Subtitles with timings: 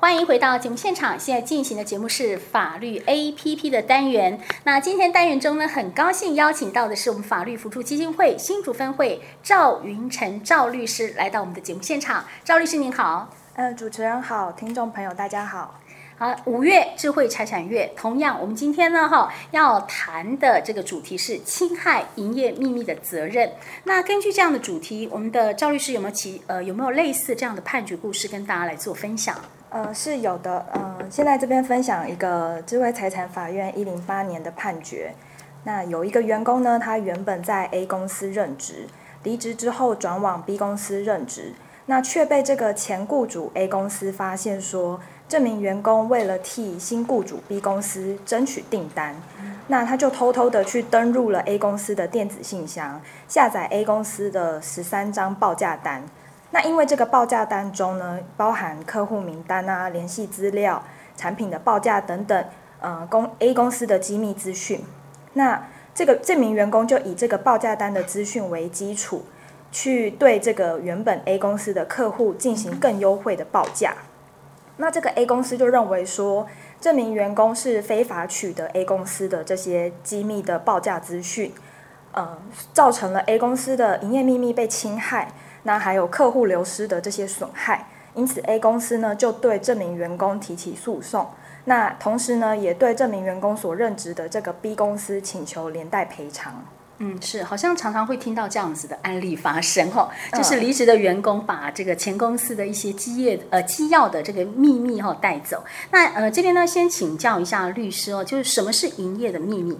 [0.00, 4.40] 欢迎回到节目现场，现在进行的节目是法律 APP 的单元。
[4.64, 12.24] 那今天单元中呢，很高兴邀请到的是我们法律扶助基金会新竹分会赵云成赵律师来到我们的节目现场。
[12.42, 15.78] 赵律师您好，呃，主持人好，听众朋友大家好。
[16.16, 23.52] 好，五月智慧财产月，同样我们今天呢哈要谈的这个主题是侵害营业秘密的责任。
[23.84, 29.38] 那根据这样的主题，我们的赵律师有没有其呃有没有类似这样的判决故事跟大家来做分享？
[29.70, 30.66] 呃，是有的。
[30.74, 35.14] 嗯、呃，现在这边分享一个智慧财产法院一零八年的判决。
[35.64, 38.86] 那有一个员工呢，他原本在 A 公司任职，
[39.22, 41.52] 离职之后转往 B 公司任职，
[41.86, 49.14] 那却被这个前雇主 A 公司发现说，这名员工为了替新雇主 B 公司争取订单，
[49.68, 56.02] 那他就偷偷的去登入了 A 公司的电子信箱，下载 A 公司的十三张报价单。
[56.52, 60.82] 那因为这个报价单中呢，包含客户名单啊、联系资料、
[61.16, 62.44] 产品的报价等等，
[62.80, 64.84] 呃，公 A 公司的机密资讯。
[65.34, 69.24] 那这个这名员工就以这个报价单的资讯为基础，
[69.70, 73.94] 去对这个原本 A 公司的客户进行更优惠的报价。
[74.78, 76.48] 那这个 A 公司就认为说，
[76.80, 81.52] 这名员工是非法取得 A 公司的这些机密的报价资讯，
[82.10, 82.36] 呃，
[82.72, 85.28] 造成了 A 公司的营业秘密被侵害。
[85.62, 91.28] 那还有客户流失的这些损害，因此 A 公司呢就对这名员工提起诉讼。
[91.64, 96.64] 那同时呢，也对这名员工所任职的这个 B 公司请求连带赔偿。
[97.02, 105.64] 嗯，是，好像常常会听到这样子的案例发生哈， 就是离职的员工把这个前公司的一些基业呃机要的这个秘密哈带走。
[105.90, 109.78] 那呃这边呢，先请教一下律师哦，就是什么是营业的秘密？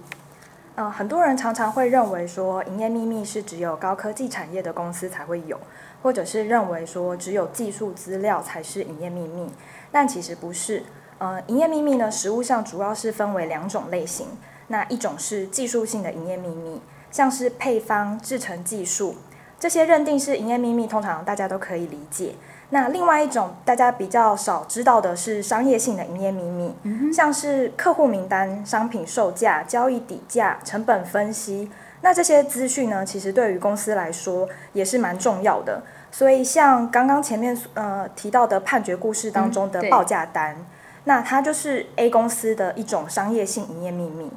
[0.76, 5.58] 呃，很多人常常会认为说，营业秘密是只有高科技产业的公司才会有，
[6.02, 9.50] 或者是认为说只有技术资料才是营业秘密，
[9.92, 10.82] 但其实不是。
[11.18, 14.26] 呃，营业秘密呢，实务上主要是分为两种类型。
[14.68, 19.16] 那一种是技术性的营业秘密，像是配方、制程技术
[19.58, 22.34] 这些认定是营业秘密，通常大家都可以理解。
[22.72, 31.68] 那另外一种大家比较少知道的是商业性的营业秘密，嗯、像是客户名单、商品售价、交易底价、成本分析。
[32.02, 35.82] 那这些资讯呢，其实对于公司来说也是蛮重要的。
[36.12, 40.66] 所以像刚刚前面呃提到的判决故事当中的报价单，嗯、
[41.04, 44.30] 那它就是 A 公司的一种商业性营业秘密。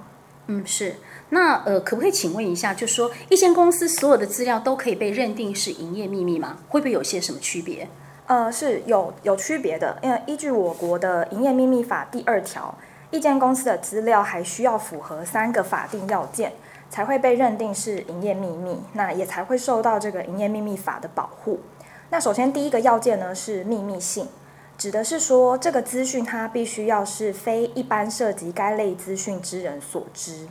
[0.47, 0.95] 嗯，是。
[1.29, 6.57] 那呃，可不可以请问一下，就是说一间公司所有的资料都可以被认定是营业秘密吗？
[6.67, 7.87] 会不会有些什么区别？
[8.33, 12.73] 呃，是有有区别的，因为依据我国的营业秘密法第二条，
[13.11, 16.51] 一间公司的资料还需要符合三个法定要件，
[16.89, 21.59] 才会被认定是营业秘密，那也才会受到这个营业秘密法的保护。
[22.09, 24.27] 那首先第一个要件呢是秘密性，
[24.79, 30.47] 指的是说这个资讯它必须要是非一般涉及该类资讯之人所知。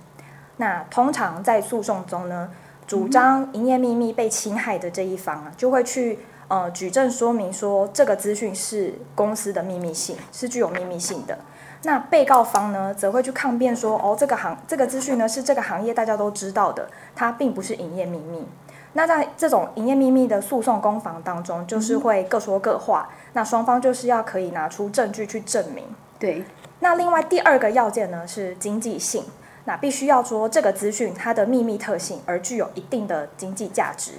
[0.58, 2.48] 那通常在诉讼中呢，
[2.86, 6.20] 主张营业秘密被侵害的这一方啊，就会去。
[6.52, 11.38] 呃，举证说明说这个资讯是公司的秘密性，是具有秘密性的。
[11.84, 16.86] 那被告方呢，则会去抗辩说，哦，这个行这个资讯呢是这个行业大家都知道的，
[17.16, 18.46] 它并不是营业秘密。
[18.92, 23.08] 那在这种营业秘密的诉讼攻防当中，就是会各说各话。
[23.10, 25.82] 嗯、那双方就是要可以拿出证据去证明。
[26.18, 26.44] 对。
[26.80, 29.24] 那另外第二个要件呢是经济性，
[29.64, 34.12] 那必须要说这个资讯它的秘密特性而具有一定的经济价值。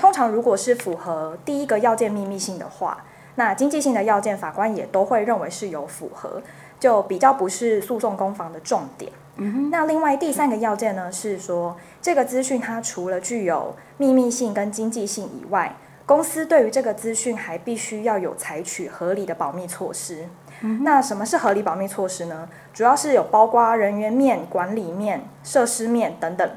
[0.00, 6.40] 通常，如果是符合第一个要件秘密性的话，那经济性的要件法官也都会认为是有符合，
[6.80, 9.12] 就比较不是诉讼攻防的重点。
[9.36, 9.70] 嗯哼。
[9.70, 20.26] 那另外第三个要件呢，是说这个资讯它除了具有秘密性跟经济性以外，公司对于这个资讯还必须要有采取合理的保密措施。
[20.62, 20.82] 嗯。
[20.82, 22.48] 那什么是合理保密措施呢？
[22.72, 26.50] 主要是有包括人员面、管理面、设施面等等。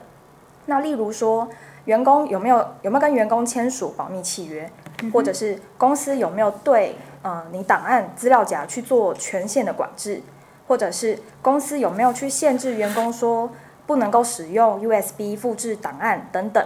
[0.68, 1.50] 那例如说。
[1.86, 4.70] 员工有没有有没有跟员工签署保密契约，
[5.12, 10.22] 或者是公司有没有对呃你档案资料夹去做权限的管制，
[10.68, 13.52] 或者是公司有没有去限制员工说
[13.86, 16.66] 不能够使用 USB 复制档案等等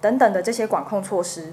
[0.00, 1.52] 等等的这些管控措施。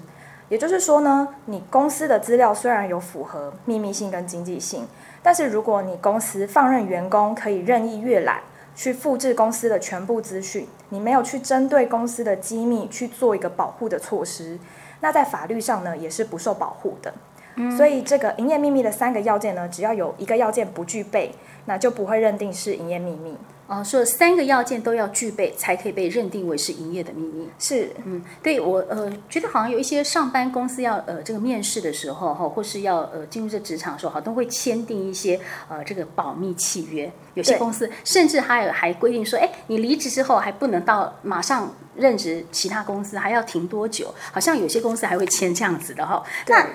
[0.50, 4.88] 也就是说呢，你公司的资料虽然有符合秘密性跟经济性，
[5.22, 8.42] 但是如果你公司放任员工可以任意阅览。
[8.76, 14.60] 去复制公司的全部资讯，你没有去针对公司的机密去做一个保护的措施，
[15.00, 17.14] 那在法律上呢也是不受保护的。
[17.56, 17.76] 嗯。
[17.76, 21.32] 所以这个营业秘密的三个要件呢，只要有一个要件不具备，
[21.66, 23.38] 那就不会认定是营业秘密。
[23.68, 27.50] 哦，说三个要件都要具备，才可以被认定为是营业的秘密。
[27.58, 37.12] 是，嗯，对我呃觉得好像有一些上班公司要呃这个面试的时候哈，或是要呃进入这职场的时候好，都会签订一些呃这个保密契约。
[37.34, 44.14] 有些公司甚至还有还规定说，哎，你离职之后还不能到马上任职其他公司，还要停多久？
[44.32, 46.24] 好像有些公司还会签这样子的哈。
[46.48, 46.66] 那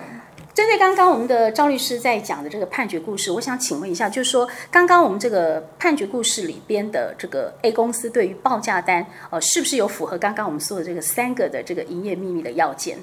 [0.53, 12.99] 针对刚刚我们的赵律师在讲的这个判决故事，我想请问一下，就是说刚刚我们这个判决故事里边的这个 A 公司对于报价单，呃，是不是有符合刚刚我们说的这个三个的这个营业秘密的要件？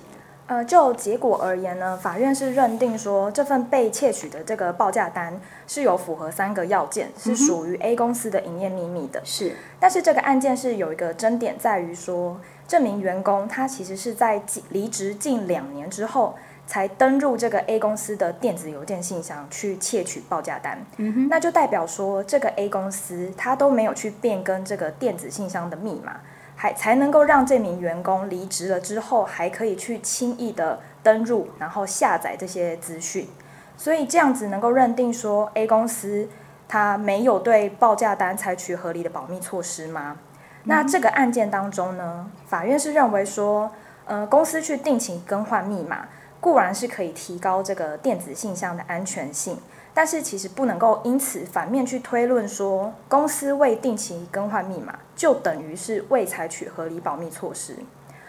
[0.48, 9.22] 呃，就结果而言呢，法院是认定说这份被窃取的这个报价单是有符合三个要件，是属于 A 公司的营业秘密的。
[9.24, 16.36] 是，但是这个案件是有一个争点在于说，这名员工他其实是在离职近两年之后。
[16.68, 26.18] 才登入这个 A 公司的电子邮件信箱去窃取报价单，嗯，那就代表说这个 A 公司他都没有去变更这个电子信箱的密码，
[26.58, 33.30] 还才能够让这名员工离职了之后还可以去轻易的登入，然后下载这些资讯，
[33.78, 36.28] 所以这样子能够认定说 A 公司
[36.68, 40.18] 他没有对报价单采取合理的保密措施吗？
[40.66, 43.72] 那这个案件当中呢，法院是认为说，
[44.04, 46.10] 呃，公司去定期更换密码。
[46.40, 49.58] 固然是可以提高这个电子信箱的安全性，
[49.94, 57.76] 但是其实不能够因此反面去推论说，公司未定期更换密码就等于是未采取合理保密措施。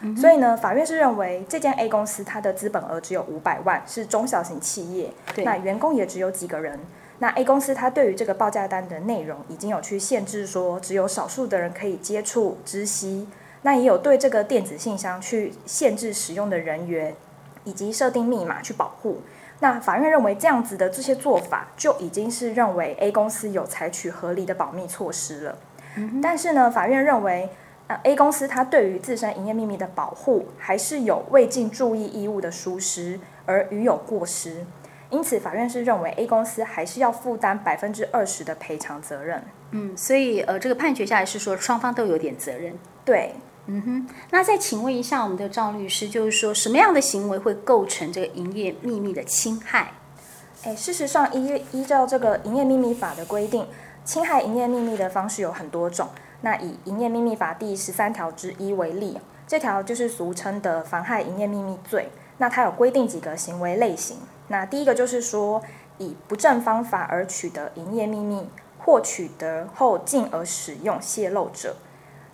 [0.00, 6.78] 嗯、所以呢，法院是认为这间 A 公司它的资本额只有五百万，是中小型企业，那员工也只有几个人。
[7.18, 13.26] 那 A 公司它对于这个报价单的内容已经有去限制说，只有少数的人可以接触知悉，
[13.62, 17.14] 那也有对这个电子信箱去限制使用的人员。
[17.68, 19.20] 以及设定密码去保护，
[19.60, 25.58] 那法院认为这样子的这些做法就已经是认为 A 公司有采取合理的保密措施了。
[25.96, 27.50] 嗯、但是呢，法院认为，
[27.88, 34.64] 呃，A 公司它对于自身营业秘密的保护还是有未尽注意义务的疏失，而予有过失，
[35.10, 39.44] 因此法院是认为 A 公司还是要负担百分之二十的赔偿责任。
[39.72, 42.72] 嗯，所以呃，这个判决下来是说双方都有点责任。
[43.04, 43.34] 对。
[43.70, 49.92] 嗯哼，那再请问一下我们的赵律师，就是说什么样的行为会构成这个营业秘密的侵害？
[50.62, 53.66] 诶，事实上依依照这个营业秘密法的规定，
[54.06, 56.08] 侵害营业秘密的方式有很多种。
[56.40, 62.08] 那以营业秘密法第十三条之一为例，这条就是俗称的妨害营业秘密罪。
[62.38, 64.16] 那它有规定几个行为类型。
[64.48, 65.60] 那第一个就是说，
[65.98, 68.48] 以不正方法而取得营业秘密，
[68.78, 71.76] 或取得后进而使用泄露者。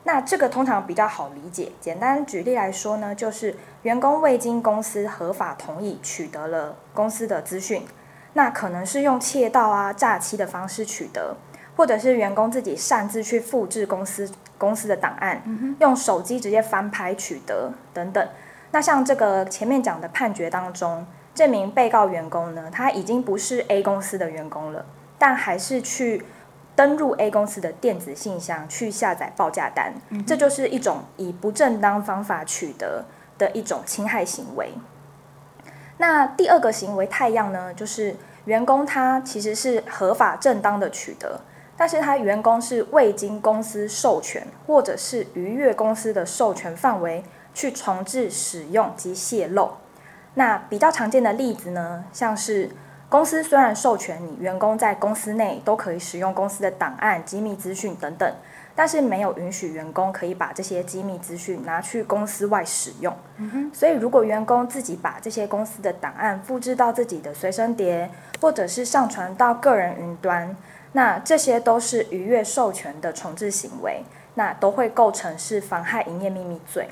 [0.06, 7.86] 那这个通常比较好理解，简单举例来说呢，就是员工未经公司合法同意取得了公司的资讯，
[8.34, 11.34] 那可能是用窃盗啊、诈欺的方式取得，
[11.74, 15.42] 或者是员工自己擅自去复制公司公司的档案，
[15.80, 18.28] 用手机直接翻拍取得等等。
[18.72, 24.84] 那像这个前面讲的判决当中，这名被告员工呢，他已经不是 A 公司的员工了，
[25.16, 26.22] 但还是去。
[26.76, 33.04] 登入 A 公司的电子信箱去下载报价单，嗯，这就是一种以不正当方法取得
[33.38, 34.72] 的一种侵害行为。
[35.98, 38.16] 那第二个行为太阳呢，就是
[38.46, 41.40] 员工他其实是合法正当的取得，
[41.76, 47.22] 但是他员工是未经公司授权，或者是逾越公司的授权范围
[47.54, 49.70] 去重置、使用及泄露。
[50.34, 52.70] 那比较常见的例子呢，像是。
[53.08, 58.34] 公司虽然授权你员工在公司内都可以使用公司的档案、机密资讯等等，
[58.74, 63.14] 但是没有允许员工可以把这些机密资讯拿去公司外使用。
[63.72, 70.56] 所以，如果员工自己把这些公司的档案复制到自己的随身碟，或者是上传到个人云端，
[70.90, 74.02] 那这些都是逾越授权的重制行为，
[74.34, 76.88] 那都会构成是妨害营业秘密罪。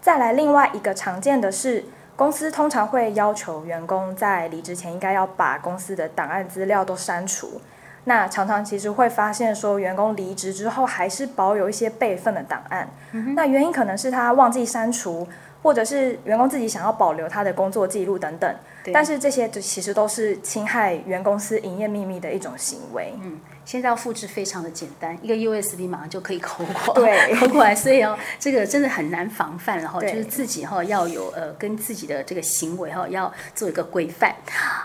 [0.00, 1.84] 再来，另外一个常见的是。
[2.20, 7.62] 公司通常会要求员工在离职前应该要把公司的档案资料都删除。
[8.04, 12.86] 那常常其实会发现说，员工离职之后还是保有一些备份的档案。
[13.12, 13.34] 嗯。
[13.34, 15.26] 那原因可能是他忘记删除，
[15.62, 18.54] 或者是员工自己想要保留他的工作记录等等。
[18.92, 23.12] 但是这些就其实都是侵害原公司营业秘密的一种行为。
[23.22, 23.40] 嗯。
[23.62, 34.34] 现在要复制非常的简单，一个 USB 马上就可以抠过，对， 抠过来，所以哦，这个真的很难防范，然后就是自己哈要有呃跟自己的这个行为哈要做一个规范。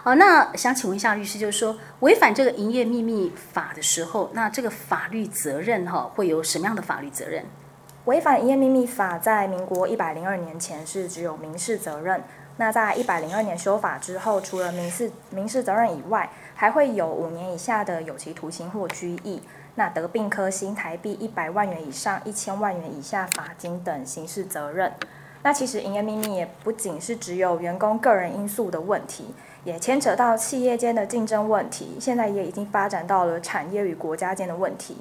[0.03, 7.43] 好，那想请问一下律师，就是说违反这个营业秘密法的时候，那这个法律责任哈会有什么样的法律责任？
[8.05, 12.23] 违反营业秘密法在民国一百零二年前是只有民事责任，
[12.57, 19.41] 那在一百零二年修法之后，除了民事民事责任以外，还会有五年以下的有期徒刑或拘役。
[19.73, 24.93] 那得并科新台币一百万元以上一千万元以下罚金等刑事责任。
[25.41, 29.33] 那其实营业秘密也不仅是只有员工个人因素的问题，
[29.63, 34.95] 也牵扯到企业间的竞争问题，现在也已经发展到了产业与国家间的问题。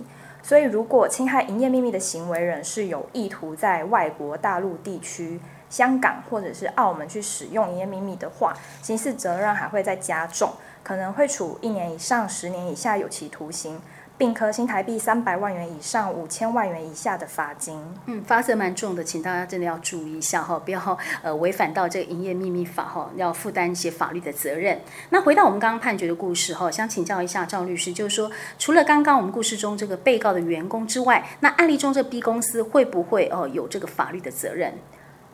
[0.47, 13.81] 所以，如果侵害营业秘密的行为人是有意图在外国大陆地区、香港或者是澳门去使用营业秘密的话，刑事责任还会再加重，可能会处一年以上十年以下有期徒刑。
[14.17, 17.79] 并科新台币三百万元以上五千万元以下的罚金。
[18.07, 24.81] 嗯，罚则蛮重的，请大家真的要注意一下哈，不要呃违反到这个营业秘密法哈，要负担一些法律的责任。
[25.11, 34.75] 那回到我们刚刚判决的故事哈，想请教一下赵律师，就是说除了刚刚我们故事中这个被告的员工之外，那案例中这 B 公司会不会哦有这个法律的责任？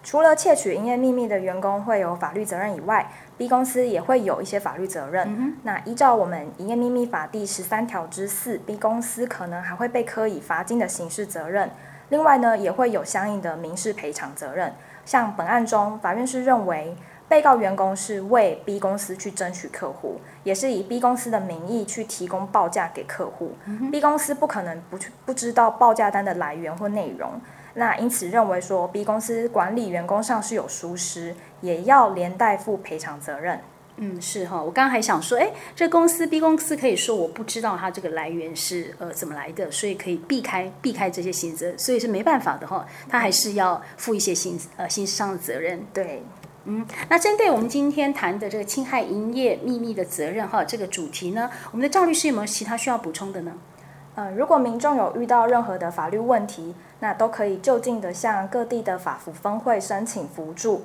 [0.03, 5.27] 除了窃取营业秘密的员工会有法律责任以外，B 公司也会有一些法律责任。
[5.29, 11.71] 嗯、那依照我们营业秘密法第十三条之四，B 公司可能还会被科以罚金的刑事责任。
[12.09, 14.73] 另外呢，也会有相应的民事赔偿责任。
[15.05, 16.97] 像本案中，法院是认为
[17.31, 23.53] 被告员工是为 B 公司去争取客户，也是以 B 公司的名义去提供报价给客户。
[23.67, 27.41] 嗯、B 公司不可能不去不知道报价单的来源或内容。
[27.75, 33.61] 那因此认为说，B 公司管理员工上是有疏失，也要连带负赔偿责任。
[34.03, 45.81] 嗯，是哈，我刚刚还想说，哎，这公司 B 公司可以说我不知道它这个来源是呃怎么来的，所以可以避开避开这些刑责，所以是没办法的哈，他还是要负一些刑呃刑事上的责任。
[45.93, 46.23] 对，
[46.65, 53.53] 嗯，那针对我们今天谈的这个侵害营业秘密的责任哈，这个主题呢，我们的赵律师有没有其他需要补充的呢？
[54.15, 60.83] 呃，如果民众有遇到任何的法律问题，那都可以就近的向各地的法服分会申请辅助，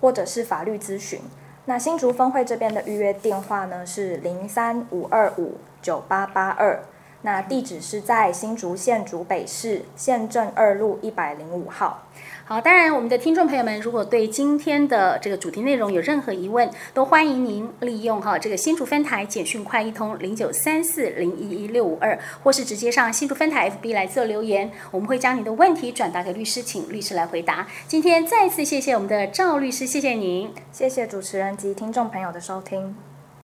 [0.00, 1.20] 或者是法律咨询。
[1.64, 6.82] 那新竹分会这边的预约电话呢是零三五二五九八八二，
[7.22, 12.06] 那地址是在新竹县竹北市县政二路一百零五号。
[12.44, 27.68] 好，当然，我们的听众朋友们，如果对今天的这个主题内容有任何疑问，都欢迎您利用哈这个新竹分台简讯快一通零九三四零一一六五二，或是直接上新竹分台 FB 来做留言，我们会将你的问题转达给律师，请律师来回答。
[27.86, 32.96] 今天再次谢谢我们的赵律师，谢谢您，谢谢主持人及听众朋友的收听。